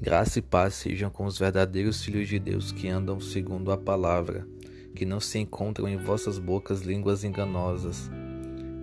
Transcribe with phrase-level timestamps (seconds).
[0.00, 4.46] Graça e paz sejam com os verdadeiros filhos de Deus que andam segundo a palavra,
[4.94, 8.08] que não se encontram em vossas bocas línguas enganosas.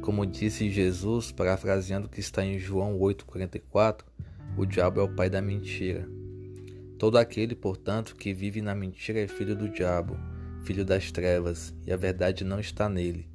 [0.02, 4.02] Como disse Jesus, parafraseando o que está em João 8,44,
[4.58, 6.06] o diabo é o pai da mentira.
[7.00, 10.18] Todo aquele, portanto, que vive na mentira é filho do diabo,
[10.66, 13.26] filho das trevas, e a verdade não está nele.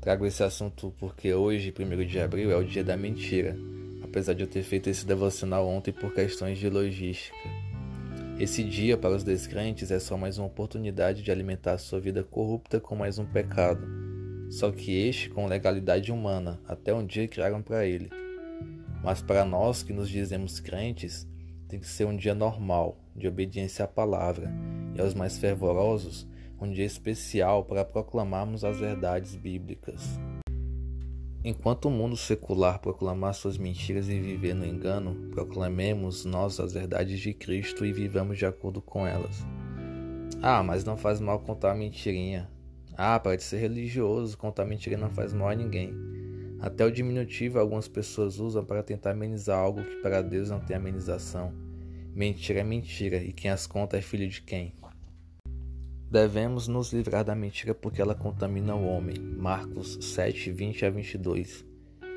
[0.00, 3.58] Trago esse assunto porque hoje, 1 de abril, é o dia da mentira
[4.10, 7.38] apesar de eu ter feito esse devocional ontem por questões de logística.
[8.40, 12.80] Esse dia para os descrentes é só mais uma oportunidade de alimentar sua vida corrupta
[12.80, 13.86] com mais um pecado,
[14.50, 18.10] só que este com legalidade humana, até um dia criaram para ele.
[19.02, 21.28] Mas para nós que nos dizemos crentes,
[21.68, 24.50] tem que ser um dia normal, de obediência à palavra,
[24.96, 26.26] e aos mais fervorosos,
[26.60, 30.18] um dia especial para proclamarmos as verdades bíblicas.
[31.42, 37.18] Enquanto o mundo secular proclamar suas mentiras e viver no engano, proclamemos nós as verdades
[37.18, 39.42] de Cristo e vivamos de acordo com elas.
[40.42, 42.50] Ah, mas não faz mal contar mentirinha.
[42.94, 45.94] Ah, pode ser religioso, contar mentirinha não faz mal a ninguém.
[46.60, 50.76] Até o diminutivo algumas pessoas usam para tentar amenizar algo que para Deus não tem
[50.76, 51.54] amenização.
[52.14, 54.74] Mentira é mentira, e quem as conta é filho de quem?
[56.10, 59.16] Devemos nos livrar da mentira porque ela contamina o homem.
[59.16, 61.64] Marcos 7, 20 a 22.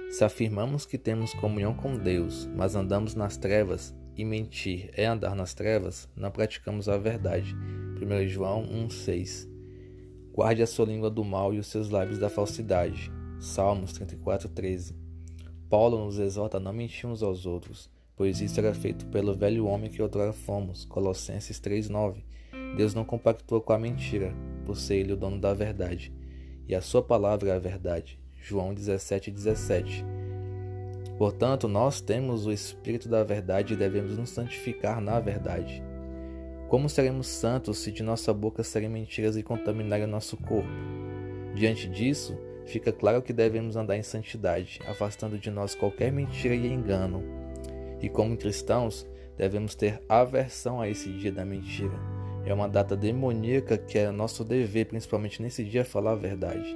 [0.09, 5.35] Se afirmamos que temos comunhão com Deus, mas andamos nas trevas, e mentir é andar
[5.35, 7.55] nas trevas, não praticamos a verdade.
[8.01, 9.47] 1 João 1,6
[10.31, 13.11] Guarde a sua língua do mal e os seus lábios da falsidade.
[13.39, 14.95] Salmos 34,13
[15.69, 19.67] Paulo nos exorta a não mentir uns aos outros, pois isso era feito pelo velho
[19.67, 20.83] homem que outrora fomos.
[20.83, 22.23] Colossenses 3,9
[22.75, 24.33] Deus não compactua com a mentira,
[24.65, 26.11] por ser Ele o dono da verdade,
[26.67, 28.19] e a Sua palavra é a verdade.
[28.41, 30.03] João 17, 17.
[31.17, 35.83] Portanto, nós temos o Espírito da verdade e devemos nos santificar na verdade.
[36.67, 40.67] Como seremos santos se de nossa boca saírem mentiras e contaminarem o nosso corpo?
[41.53, 42.35] Diante disso,
[42.65, 47.23] fica claro que devemos andar em santidade, afastando de nós qualquer mentira e engano.
[48.01, 49.07] E como cristãos,
[49.37, 52.12] devemos ter aversão a esse dia da mentira
[52.45, 56.75] é uma data demoníaca que é nosso dever, principalmente nesse dia, falar a verdade.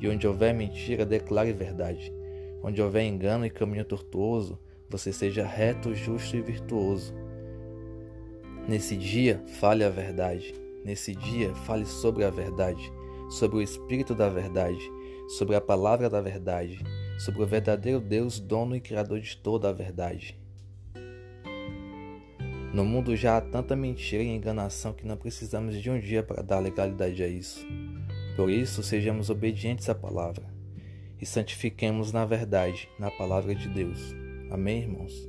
[0.00, 2.12] E onde houver mentira, declare verdade.
[2.62, 4.58] Onde houver engano e caminho tortuoso,
[4.88, 7.14] você seja reto, justo e virtuoso.
[8.66, 10.54] Nesse dia, fale a verdade.
[10.84, 12.92] Nesse dia, fale sobre a verdade,
[13.30, 14.80] sobre o Espírito da verdade,
[15.28, 16.78] sobre a palavra da verdade,
[17.18, 20.38] sobre o verdadeiro Deus, dono e criador de toda a verdade.
[22.72, 26.42] No mundo já há tanta mentira e enganação que não precisamos de um dia para
[26.42, 27.66] dar legalidade a isso.
[28.36, 30.44] Por isso, sejamos obedientes à palavra
[31.20, 34.14] e santifiquemos na verdade, na palavra de Deus.
[34.50, 35.28] Amém, irmãos?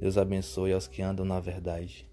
[0.00, 2.08] Deus abençoe aos que andam na verdade.